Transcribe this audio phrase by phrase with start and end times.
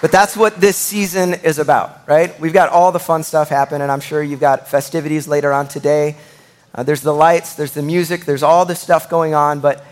[0.00, 2.38] But that's what this season is about, right?
[2.40, 5.68] We've got all the fun stuff happen, and I'm sure you've got festivities later on
[5.68, 6.16] today.
[6.74, 9.84] Uh, there's the lights, there's the music, there's all this stuff going on, but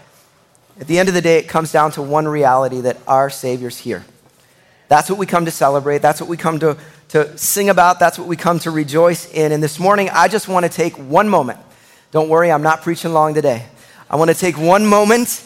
[0.80, 3.78] at the end of the day, it comes down to one reality that our Savior's
[3.78, 4.04] here.
[4.88, 5.98] That's what we come to celebrate.
[5.98, 6.78] That's what we come to,
[7.08, 7.98] to sing about.
[7.98, 9.52] That's what we come to rejoice in.
[9.52, 11.58] And this morning, I just want to take one moment.
[12.12, 13.66] Don't worry, I'm not preaching long today.
[14.08, 15.44] I want to take one moment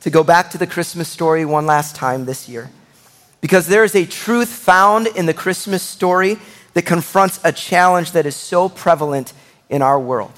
[0.00, 2.70] to go back to the Christmas story one last time this year.
[3.40, 6.38] Because there is a truth found in the Christmas story
[6.74, 9.32] that confronts a challenge that is so prevalent
[9.68, 10.32] in our world.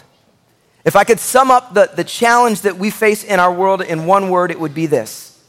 [0.84, 4.06] If I could sum up the, the challenge that we face in our world in
[4.06, 5.42] one word, it would be this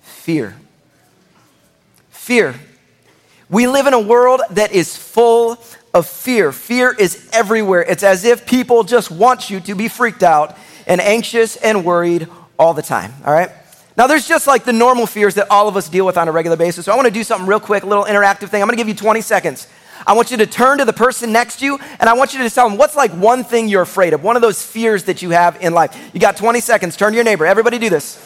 [0.00, 0.56] fear.
[2.10, 2.54] Fear.
[3.48, 5.58] We live in a world that is full
[5.94, 6.50] of fear.
[6.52, 7.82] Fear is everywhere.
[7.82, 10.56] It's as if people just want you to be freaked out
[10.86, 13.50] and anxious and worried all the time, all right?
[13.96, 16.32] Now, there's just like the normal fears that all of us deal with on a
[16.32, 16.84] regular basis.
[16.84, 18.60] So I want to do something real quick, a little interactive thing.
[18.60, 19.66] I'm going to give you 20 seconds.
[20.06, 22.40] I want you to turn to the person next to you and I want you
[22.40, 25.22] to tell them what's like one thing you're afraid of, one of those fears that
[25.22, 26.10] you have in life.
[26.12, 26.96] You got 20 seconds.
[26.96, 27.46] Turn to your neighbor.
[27.46, 28.22] Everybody do this.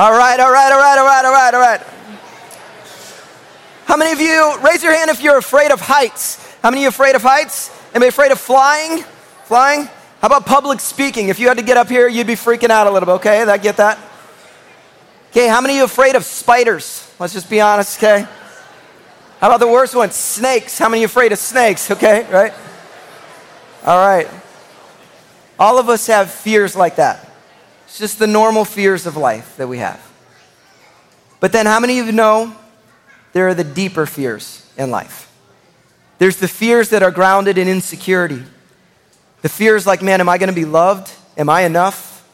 [0.00, 1.80] All right, all right, all right, all right, all right, all right.
[3.84, 6.56] How many of you, raise your hand if you're afraid of heights?
[6.62, 7.68] How many of you afraid of heights?
[7.90, 9.02] Anybody afraid of flying?
[9.44, 9.90] Flying?
[10.22, 11.28] How about public speaking?
[11.28, 13.42] If you had to get up here, you'd be freaking out a little bit, okay?
[13.42, 13.98] I get that?
[15.32, 17.14] Okay, how many of you afraid of spiders?
[17.18, 18.26] Let's just be honest, okay?
[19.38, 20.10] How about the worst one?
[20.12, 20.78] Snakes.
[20.78, 22.26] How many of you afraid of snakes, okay?
[22.32, 22.54] Right?
[23.84, 24.30] All right.
[25.58, 27.29] All of us have fears like that.
[27.90, 30.00] It's just the normal fears of life that we have.
[31.40, 32.54] But then, how many of you know
[33.32, 35.28] there are the deeper fears in life?
[36.18, 38.44] There's the fears that are grounded in insecurity.
[39.42, 41.12] The fears like, man, am I going to be loved?
[41.36, 42.24] Am I enough?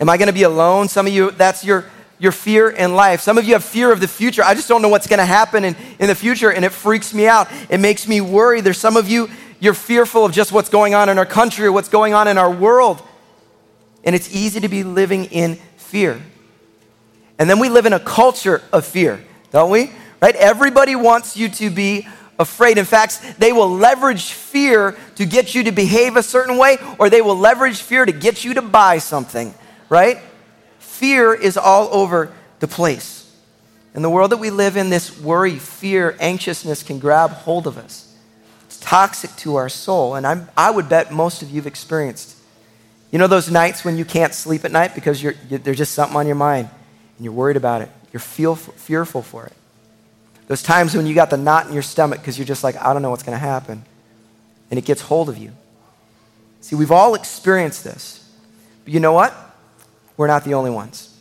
[0.00, 0.86] Am I going to be alone?
[0.86, 1.86] Some of you, that's your,
[2.20, 3.22] your fear in life.
[3.22, 4.44] Some of you have fear of the future.
[4.44, 7.12] I just don't know what's going to happen in, in the future, and it freaks
[7.12, 7.48] me out.
[7.70, 8.60] It makes me worry.
[8.60, 11.72] There's some of you, you're fearful of just what's going on in our country or
[11.72, 13.02] what's going on in our world.
[14.04, 16.20] And it's easy to be living in fear.
[17.38, 19.90] And then we live in a culture of fear, don't we?
[20.20, 20.36] Right?
[20.36, 22.06] Everybody wants you to be
[22.38, 22.78] afraid.
[22.78, 27.10] In fact, they will leverage fear to get you to behave a certain way, or
[27.10, 29.54] they will leverage fear to get you to buy something,
[29.88, 30.18] right?
[30.78, 33.18] Fear is all over the place.
[33.94, 37.76] In the world that we live in, this worry, fear, anxiousness can grab hold of
[37.76, 38.14] us.
[38.66, 42.36] It's toxic to our soul, and I'm, I would bet most of you have experienced
[43.10, 45.94] you know those nights when you can't sleep at night because you're, you, there's just
[45.94, 46.68] something on your mind
[47.16, 47.90] and you're worried about it.
[48.12, 49.52] You're feel, fearful for it.
[50.46, 52.92] Those times when you got the knot in your stomach because you're just like, I
[52.92, 53.84] don't know what's going to happen.
[54.70, 55.52] And it gets hold of you.
[56.60, 58.28] See, we've all experienced this.
[58.84, 59.34] But you know what?
[60.16, 61.16] We're not the only ones.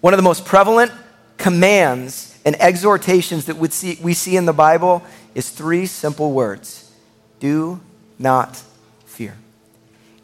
[0.00, 0.92] One of the most prevalent
[1.36, 5.02] commands and exhortations that we see in the Bible
[5.34, 6.92] is three simple words
[7.40, 7.80] do
[8.18, 8.62] not.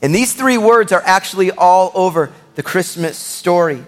[0.00, 3.84] And these three words are actually all over the Christmas story.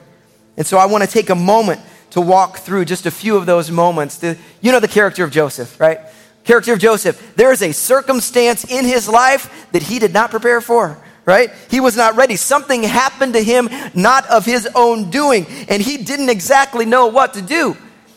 [0.57, 3.47] And so I want to take a moment to walk through just a few of
[3.47, 4.19] those moments.
[4.19, 6.01] The, you know the character of Joseph, right?
[6.45, 7.35] Character of Joseph.
[7.37, 11.51] There is a circumstance in his life that he did not prepare for, right?
[11.71, 12.37] He was not ready.
[12.37, 17.35] Something happened to him, not of his own doing, and he didn't exactly know what
[17.35, 17.77] to do.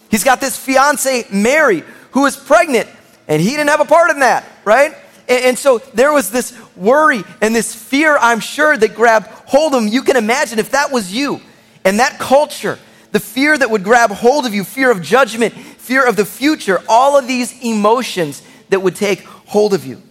[0.09, 2.89] He's got this fiance, Mary, who is pregnant,
[3.27, 4.95] and he didn't have a part in that, right?
[5.27, 9.83] And, so there was this worry and this fear, I'm sure, that grabbed hold of
[9.83, 9.87] him.
[9.87, 11.39] You can imagine if that was you
[11.85, 12.77] and that culture,
[13.11, 16.81] the fear that would grab hold of you, fear of judgment, fear of the future,
[16.89, 20.01] all of these emotions that would take hold of you.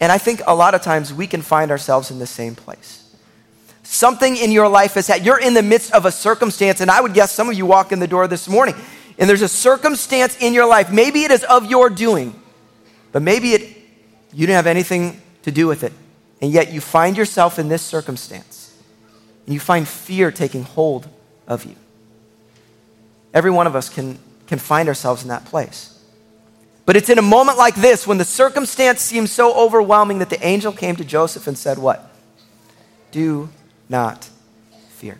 [0.00, 3.14] And I think a lot of times we can find ourselves in the same place.
[3.82, 7.00] Something in your life is that you're in the midst of a circumstance, and I
[7.00, 8.74] would guess some of you walk in the door this morning,
[9.18, 10.90] and there's a circumstance in your life.
[10.92, 12.40] Maybe it is of your doing,
[13.10, 13.81] but maybe it
[14.32, 15.92] you didn't have anything to do with it.
[16.40, 18.76] And yet you find yourself in this circumstance.
[19.46, 21.08] And you find fear taking hold
[21.46, 21.76] of you.
[23.34, 25.88] Every one of us can, can find ourselves in that place.
[26.84, 30.44] But it's in a moment like this when the circumstance seems so overwhelming that the
[30.44, 32.10] angel came to Joseph and said, What?
[33.12, 33.50] Do
[33.88, 34.28] not
[34.88, 35.18] fear.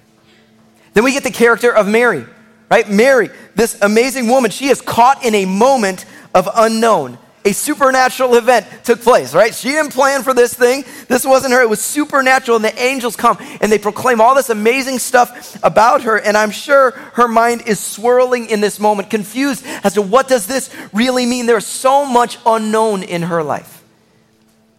[0.95, 2.25] Then we get the character of Mary,
[2.71, 2.89] right?
[2.89, 6.05] Mary, this amazing woman, she is caught in a moment
[6.35, 7.19] of unknown.
[7.45, 9.55] A supernatural event took place, right?
[9.55, 10.85] She didn't plan for this thing.
[11.09, 11.63] This wasn't her.
[11.63, 12.57] It was supernatural.
[12.57, 16.19] And the angels come and they proclaim all this amazing stuff about her.
[16.19, 20.47] And I'm sure her mind is swirling in this moment, confused as to what does
[20.47, 21.47] this really mean?
[21.47, 23.83] There's so much unknown in her life.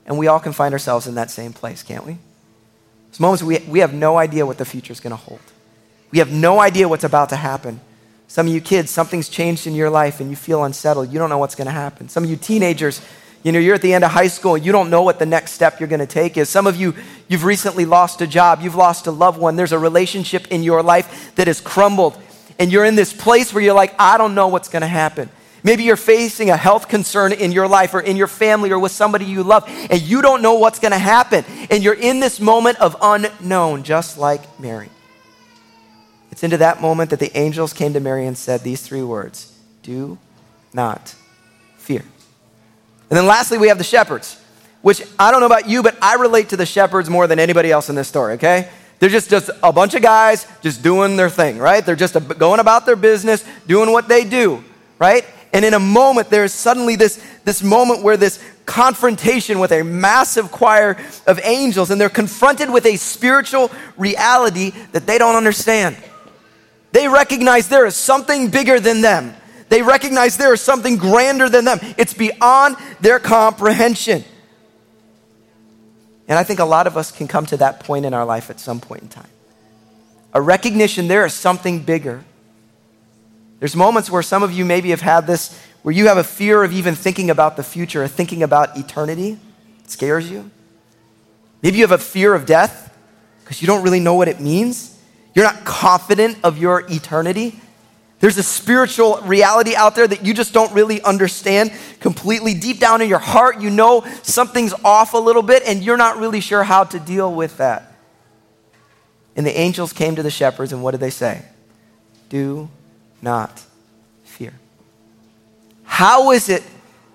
[0.06, 2.18] And we all can find ourselves in that same place, can't we?
[3.10, 5.40] There's moments we, we have no idea what the future is going to hold.
[6.12, 7.80] We have no idea what's about to happen.
[8.34, 11.14] Some of you kids, something's changed in your life and you feel unsettled.
[11.14, 12.10] You don't know what's going to happen.
[12.10, 13.00] Some of you teenagers,
[13.44, 15.26] you know, you're at the end of high school and you don't know what the
[15.28, 16.50] next step you're going to take is.
[16.50, 16.96] Some of you,
[17.28, 19.56] you've recently lost a job, you've lost a loved one.
[19.56, 22.20] There's a relationship in your life that has crumbled.
[22.58, 25.30] And you're in this place where you're like, I don't know what's going to happen.
[25.64, 28.94] Maybe you're facing a health concern in your life or in your family or with
[28.94, 31.46] somebody you love, and you don't know what's going to happen.
[31.70, 34.90] And you're in this moment of unknown, just like Mary.
[36.34, 39.56] It's into that moment that the angels came to Mary and said these three words
[39.84, 40.18] Do
[40.74, 41.14] not
[41.78, 42.00] fear.
[42.00, 44.42] And then lastly, we have the shepherds,
[44.82, 47.72] which I don't know about you, but I relate to the shepherds more than anybody
[47.72, 48.68] else in this story, okay?
[48.98, 51.86] They're just, just a bunch of guys just doing their thing, right?
[51.86, 54.64] They're just going about their business, doing what they do,
[54.98, 55.24] right?
[55.54, 60.52] And in a moment, there's suddenly this, this moment where this confrontation with a massive
[60.52, 60.98] choir
[61.28, 65.96] of angels, and they're confronted with a spiritual reality that they don't understand.
[66.94, 69.36] They recognize there is something bigger than them.
[69.68, 71.80] They recognize there is something grander than them.
[71.98, 74.24] It's beyond their comprehension.
[76.28, 78.52] And I think a lot of us can come to that point in our life
[78.52, 79.28] at some point in time.
[80.34, 82.24] A recognition there is something bigger.
[83.58, 86.64] There's moments where some of you maybe have had this, where you have a fear
[86.64, 89.40] of even thinking about the future or thinking about eternity.
[89.84, 90.52] It scares you.
[91.64, 92.96] Maybe you have a fear of death
[93.44, 94.93] because you don't really know what it means.
[95.34, 97.60] You're not confident of your eternity.
[98.20, 102.54] There's a spiritual reality out there that you just don't really understand completely.
[102.54, 106.18] Deep down in your heart, you know something's off a little bit, and you're not
[106.20, 107.94] really sure how to deal with that.
[109.36, 111.44] And the angels came to the shepherds, and what did they say?
[112.30, 112.70] Do
[113.22, 113.62] not
[114.24, 114.54] fear.
[115.84, 116.64] How is it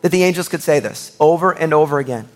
[0.02, 2.28] that the angels could say this over and over again?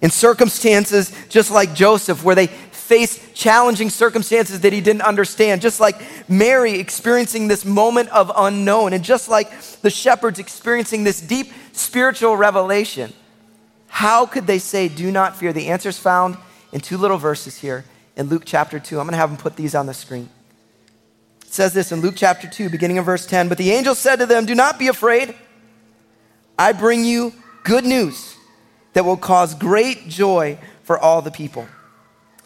[0.00, 2.48] In circumstances just like Joseph, where they
[2.84, 8.92] face challenging circumstances that he didn't understand, just like Mary experiencing this moment of unknown,
[8.92, 9.50] and just like
[9.80, 13.12] the shepherds experiencing this deep spiritual revelation.
[13.88, 15.52] How could they say, Do not fear?
[15.52, 16.36] The answer is found
[16.72, 17.84] in two little verses here
[18.16, 18.98] in Luke chapter 2.
[18.98, 20.28] I'm going to have them put these on the screen.
[21.42, 23.48] It says this in Luke chapter 2, beginning of verse 10.
[23.48, 25.34] But the angel said to them, Do not be afraid.
[26.58, 27.32] I bring you
[27.62, 28.36] good news
[28.92, 31.66] that will cause great joy for all the people.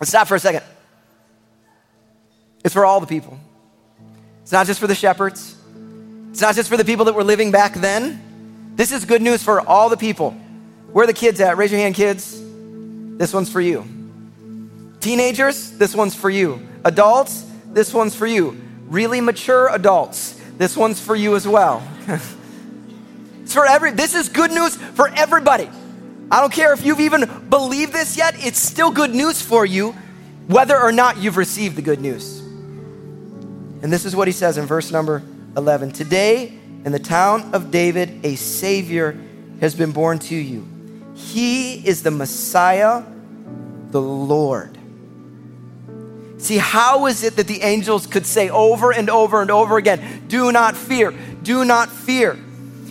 [0.00, 0.62] Let's stop for a second.
[2.64, 3.38] It's for all the people.
[4.42, 5.56] It's not just for the shepherds.
[6.30, 8.72] It's not just for the people that were living back then.
[8.76, 10.30] This is good news for all the people.
[10.92, 11.56] Where are the kids at?
[11.56, 12.40] Raise your hand, kids.
[13.18, 13.84] This one's for you.
[15.00, 16.66] Teenagers, this one's for you.
[16.84, 18.60] Adults, this one's for you.
[18.86, 21.86] Really mature adults, this one's for you as well.
[23.42, 25.68] it's for every this is good news for everybody.
[26.30, 29.92] I don't care if you've even believed this yet, it's still good news for you,
[30.46, 32.40] whether or not you've received the good news.
[33.82, 35.22] And this is what he says in verse number
[35.56, 36.52] 11 Today,
[36.84, 39.18] in the town of David, a Savior
[39.60, 40.66] has been born to you.
[41.14, 43.02] He is the Messiah,
[43.90, 44.78] the Lord.
[46.38, 50.24] See, how is it that the angels could say over and over and over again,
[50.28, 52.38] Do not fear, do not fear?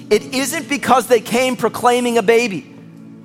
[0.10, 2.77] It isn't because they came proclaiming a baby.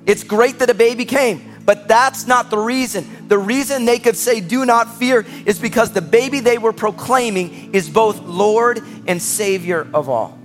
[0.05, 3.27] It's great that a baby came, but that's not the reason.
[3.27, 7.73] The reason they could say, Do not fear, is because the baby they were proclaiming
[7.73, 10.37] is both Lord and Savior of all.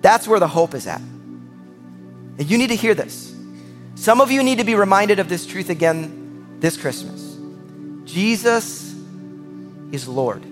[0.00, 1.00] That's where the hope is at.
[1.00, 3.34] And you need to hear this.
[3.94, 7.36] Some of you need to be reminded of this truth again this Christmas.
[8.04, 8.94] Jesus
[9.92, 10.44] is Lord.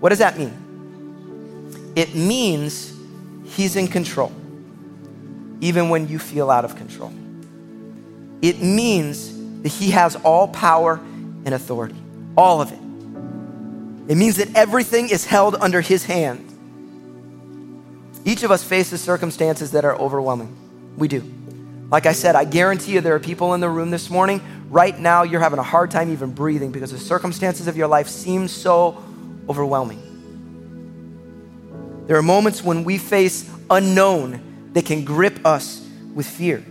[0.00, 1.92] What does that mean?
[1.96, 2.94] It means
[3.44, 4.32] He's in control
[5.60, 7.12] even when you feel out of control.
[8.42, 11.00] It means that He has all power
[11.44, 11.96] and authority,
[12.36, 12.78] all of it.
[14.10, 16.44] It means that everything is held under His hand.
[18.24, 20.54] Each of us faces circumstances that are overwhelming.
[20.96, 21.22] We do.
[21.90, 24.98] Like I said, I guarantee you there are people in the room this morning, right
[24.98, 28.48] now, you're having a hard time even breathing because the circumstances of your life seem
[28.48, 29.02] so
[29.48, 30.04] overwhelming.
[32.06, 36.64] There are moments when we face unknown that can grip us with fear.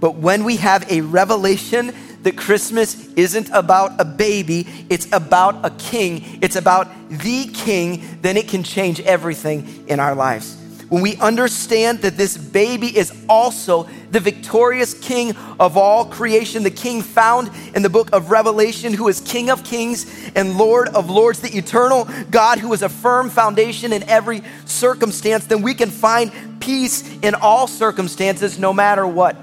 [0.00, 5.70] But when we have a revelation that Christmas isn't about a baby, it's about a
[5.70, 10.56] king, it's about the king, then it can change everything in our lives.
[10.90, 16.70] when we understand that this baby is also the victorious king of all creation, the
[16.70, 21.08] king found in the book of Revelation, who is King of kings and Lord of
[21.08, 25.90] lords, the eternal God who is a firm foundation in every circumstance, then we can
[25.90, 29.36] find peace in all circumstances, no matter what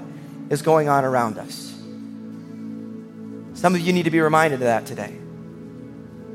[0.48, 1.74] is going on around us.
[3.54, 5.16] Some of you need to be reminded of that today.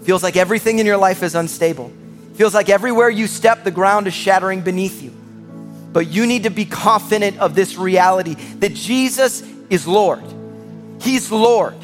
[0.04, 1.92] Feels like everything in your life is unstable
[2.34, 5.12] Feels like everywhere you step, the ground is shattering beneath you.
[5.12, 10.24] But you need to be confident of this reality that Jesus is Lord.
[11.00, 11.76] He's Lord.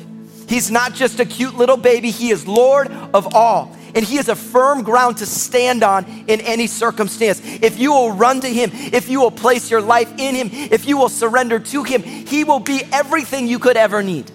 [0.47, 3.75] He's not just a cute little baby, He is Lord of all.
[3.95, 7.41] And He is a firm ground to stand on in any circumstance.
[7.43, 10.87] If you will run to Him, if you will place your life in Him, if
[10.87, 14.31] you will surrender to Him, He will be everything you could ever need.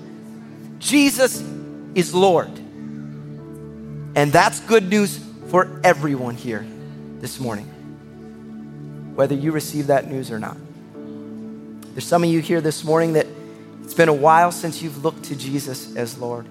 [0.78, 1.40] Jesus
[1.94, 2.50] is Lord.
[4.16, 5.18] And that's good news
[5.48, 6.66] for everyone here
[7.20, 7.66] this morning,
[9.14, 10.56] whether you receive that news or not.
[11.94, 13.26] There's some of you here this morning that
[13.82, 16.46] it's been a while since you've looked to Jesus as Lord.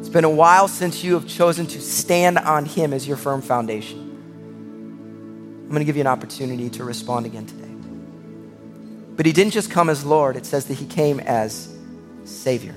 [0.00, 3.42] It's been a while since you have chosen to stand on Him as your firm
[3.42, 3.98] foundation.
[3.98, 7.68] I'm going to give you an opportunity to respond again today.
[9.14, 11.76] But He didn't just come as Lord, it says that He came as
[12.24, 12.74] Savior.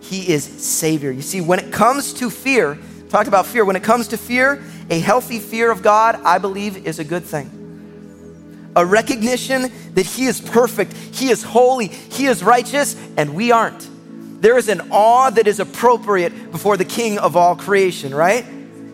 [0.00, 1.10] He is Savior.
[1.10, 2.78] You see, when it comes to fear,
[3.08, 3.64] talked about fear.
[3.64, 7.24] When it comes to fear, a healthy fear of God, I believe, is a good
[7.24, 8.70] thing.
[8.76, 13.97] A recognition that He is perfect, He is holy, He is righteous, and we aren't.
[14.40, 18.44] There is an awe that is appropriate before the King of all creation, right?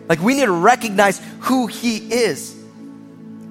[0.09, 2.53] Like we need to recognize who He is.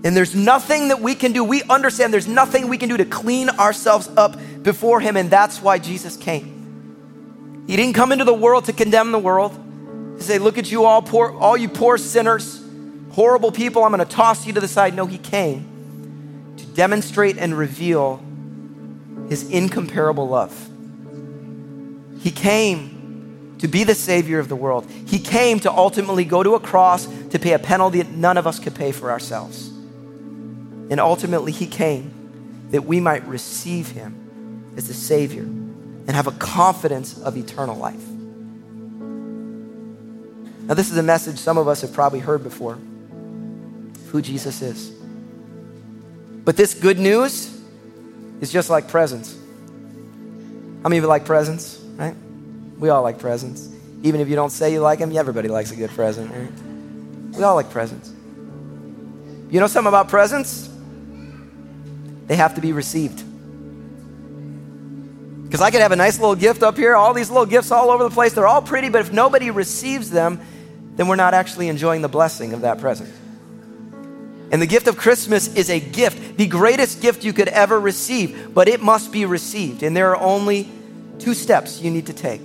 [0.05, 1.43] And there's nothing that we can do.
[1.43, 5.63] We understand there's nothing we can do to clean ourselves up before Him, and that's
[5.63, 7.65] why Jesus came.
[7.67, 9.53] He didn't come into the world to condemn the world
[10.19, 12.63] to say, Look at you all poor, all you poor sinners,
[13.13, 14.95] horrible people, I'm gonna toss you to the side.
[14.95, 18.23] No, he came to demonstrate and reveal
[19.29, 20.71] his incomparable love.
[22.25, 24.91] He came to be the Savior of the world.
[25.07, 28.47] He came to ultimately go to a cross to pay a penalty that none of
[28.47, 29.69] us could pay for ourselves.
[29.69, 36.33] And ultimately, He came that we might receive Him as the Savior and have a
[36.33, 38.09] confidence of eternal life.
[40.67, 42.79] Now, this is a message some of us have probably heard before
[44.13, 44.91] who Jesus is.
[46.43, 47.55] But this good news
[48.41, 49.37] is just like presents.
[50.83, 51.84] How many of you like presents?
[52.79, 53.69] We all like presents.
[54.03, 57.37] Even if you don't say you like them, everybody likes a good present, right?
[57.37, 58.13] We all like presents.
[59.51, 60.69] You know something about presents?
[62.27, 63.23] They have to be received.
[65.45, 67.91] Because I could have a nice little gift up here, all these little gifts all
[67.91, 68.33] over the place.
[68.33, 70.41] They're all pretty, but if nobody receives them,
[70.97, 73.13] then we're not actually enjoying the blessing of that present.
[74.51, 78.53] And the gift of Christmas is a gift, the greatest gift you could ever receive,
[78.55, 79.83] but it must be received.
[79.83, 80.69] And there are only
[81.19, 82.43] two steps you need to take.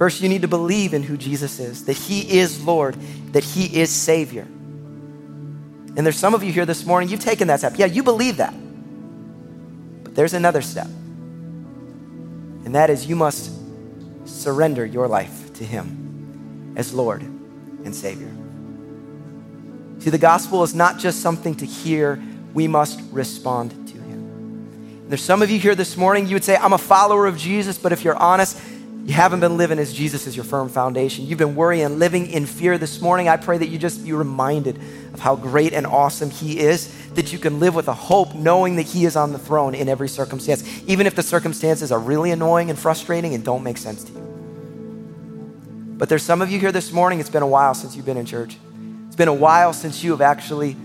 [0.00, 2.94] First, you need to believe in who Jesus is, that He is Lord,
[3.32, 4.44] that He is Savior.
[4.44, 7.74] And there's some of you here this morning, you've taken that step.
[7.76, 8.54] Yeah, you believe that.
[10.04, 10.86] But there's another step.
[10.86, 13.52] And that is you must
[14.24, 18.32] surrender your life to Him as Lord and Savior.
[19.98, 22.18] See, the gospel is not just something to hear,
[22.54, 24.22] we must respond to Him.
[25.02, 27.36] And there's some of you here this morning, you would say, I'm a follower of
[27.36, 28.58] Jesus, but if you're honest,
[29.04, 31.26] you haven't been living as Jesus is your firm foundation.
[31.26, 33.28] You've been worrying living in fear this morning.
[33.28, 34.76] I pray that you just be reminded
[35.12, 38.76] of how great and awesome He is, that you can live with a hope knowing
[38.76, 42.30] that He is on the throne in every circumstance, even if the circumstances are really
[42.30, 45.96] annoying and frustrating and don't make sense to you.
[45.96, 48.16] But there's some of you here this morning, it's been a while since you've been
[48.16, 48.56] in church.
[49.06, 50.76] It's been a while since you have actually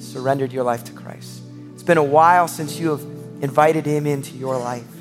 [0.00, 1.40] surrendered your life to Christ.
[1.74, 3.02] It's been a while since you have
[3.42, 4.95] invited Him into your life.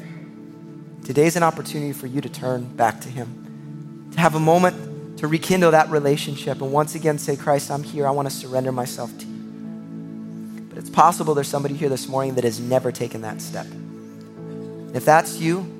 [1.05, 5.27] Today's an opportunity for you to turn back to Him, to have a moment to
[5.27, 8.07] rekindle that relationship and once again say, Christ, I'm here.
[8.07, 10.65] I want to surrender myself to you.
[10.67, 13.67] But it's possible there's somebody here this morning that has never taken that step.
[14.95, 15.71] If that's you,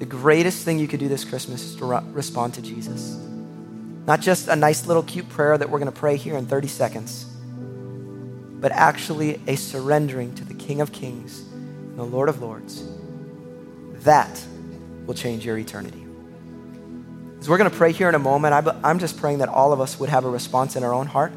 [0.00, 3.16] the greatest thing you could do this Christmas is to re- respond to Jesus.
[4.04, 6.66] Not just a nice little cute prayer that we're going to pray here in 30
[6.66, 12.84] seconds, but actually a surrendering to the King of Kings and the Lord of Lords.
[14.04, 14.44] That
[15.06, 16.06] will change your eternity.
[17.38, 19.80] As we're going to pray here in a moment, I'm just praying that all of
[19.80, 21.32] us would have a response in our own heart.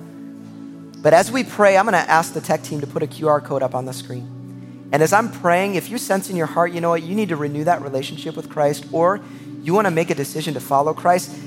[1.01, 3.43] But as we pray, I'm going to ask the tech team to put a QR
[3.43, 4.89] code up on the screen.
[4.91, 7.29] And as I'm praying, if you sense in your heart, you know what, you need
[7.29, 9.21] to renew that relationship with Christ, or
[9.61, 11.37] you want to make a decision to follow Christ,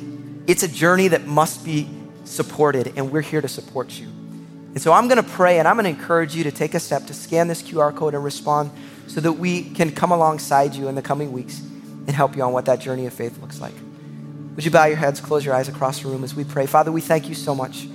[0.47, 1.89] it's a journey that must be
[2.25, 4.07] supported, and we're here to support you.
[4.07, 6.81] And so I'm going to pray and I'm going to encourage you to take a
[6.81, 8.71] step to scan this QR code and respond
[9.07, 11.61] so that we can come alongside you in the coming weeks
[12.07, 13.75] and help you on what that journey of faith looks like.
[14.55, 16.67] Would you bow your heads, close your eyes across the room as we pray?
[16.67, 17.87] Father, we thank you so much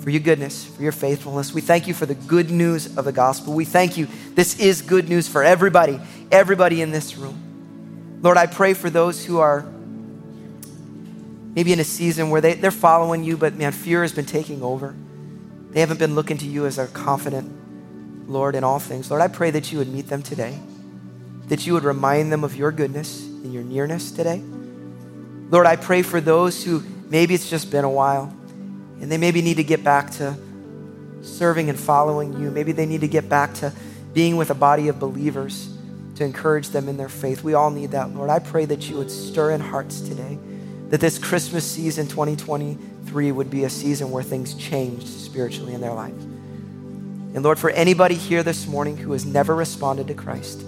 [0.00, 1.52] for your goodness, for your faithfulness.
[1.52, 3.52] We thank you for the good news of the gospel.
[3.52, 4.08] We thank you.
[4.34, 6.00] This is good news for everybody,
[6.32, 8.18] everybody in this room.
[8.22, 9.64] Lord, I pray for those who are
[11.54, 14.62] maybe in a season where they, they're following you, but man, fear has been taking
[14.62, 14.94] over.
[15.70, 19.10] They haven't been looking to you as their confident Lord in all things.
[19.10, 20.58] Lord, I pray that you would meet them today,
[21.48, 24.42] that you would remind them of your goodness and your nearness today.
[25.50, 28.34] Lord, I pray for those who maybe it's just been a while
[29.00, 30.36] and they maybe need to get back to
[31.22, 32.50] serving and following you.
[32.50, 33.72] Maybe they need to get back to
[34.12, 35.74] being with a body of believers
[36.16, 37.42] to encourage them in their faith.
[37.42, 38.28] We all need that, Lord.
[38.28, 40.38] I pray that you would stir in hearts today,
[40.88, 45.92] that this Christmas season 2023 would be a season where things changed spiritually in their
[45.92, 46.24] lives.
[46.24, 50.60] And Lord, for anybody here this morning who has never responded to Christ,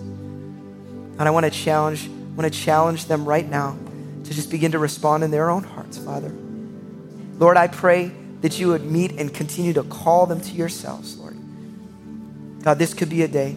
[1.21, 3.77] and I want to challenge, I want to challenge them right now
[4.25, 6.33] to just begin to respond in their own hearts, Father.
[7.39, 8.11] Lord, I pray
[8.41, 11.37] that you would meet and continue to call them to yourselves, Lord.
[12.63, 13.55] God, this could be a day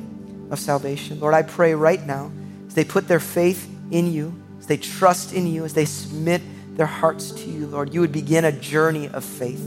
[0.52, 1.22] of salvation.
[1.22, 2.34] Lord, I pray right now
[2.68, 6.42] as they put their faith in you, as they trust in you, as they submit
[6.76, 9.62] their hearts to you, Lord, you would begin a journey of faith,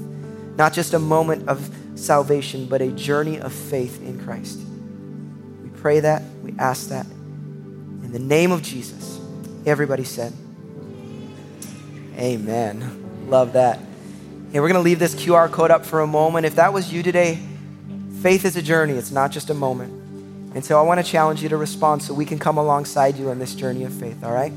[0.57, 4.61] not just a moment of salvation, but a journey of faith in Christ.
[5.63, 7.07] We pray that, we ask that.
[8.17, 9.21] The name of Jesus,
[9.67, 10.33] everybody said,
[12.17, 13.29] Amen.
[13.29, 13.79] Love that.
[14.51, 16.47] Hey, we're going to leave this QR code up for a moment.
[16.47, 17.39] If that was you today,
[18.23, 19.93] faith is a journey, it's not just a moment.
[20.55, 23.29] And so I want to challenge you to respond so we can come alongside you
[23.29, 24.55] on this journey of faith, all right?